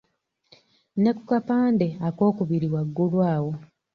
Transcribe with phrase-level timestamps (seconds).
[1.01, 3.51] Ne ku kapande akookubiri waggulu awo.